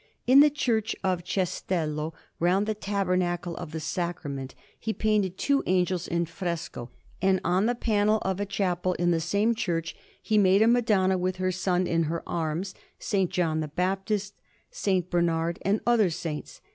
In 0.25 0.39
the 0.39 0.49
Church 0.49 0.95
of 1.03 1.23
Cestello, 1.23 2.15
round 2.39 2.65
the 2.65 2.73
Tabernacle 2.73 3.55
of 3.57 3.71
the 3.71 3.79
Sacrament, 3.79 4.55
he 4.79 4.93
painted 4.93 5.37
two 5.37 5.61
angels 5.67 6.07
in 6.07 6.25
fresco, 6.25 6.89
and 7.21 7.39
on 7.45 7.67
the 7.67 7.75
panel 7.75 8.17
of 8.23 8.39
a 8.39 8.45
chapel 8.47 8.93
in 8.93 9.11
the 9.11 9.19
same 9.21 9.53
church 9.53 9.95
he 10.19 10.39
made 10.39 10.63
a 10.63 10.67
Madonna 10.67 11.19
with 11.19 11.35
her 11.35 11.51
Son 11.51 11.85
in 11.85 12.05
her 12.05 12.27
arms, 12.27 12.73
S. 12.99 13.27
John 13.29 13.59
the 13.59 13.67
Baptist, 13.67 14.33
S. 14.71 15.03
Bernard, 15.07 15.59
and 15.61 15.81
other 15.85 16.09
saints. 16.09 16.61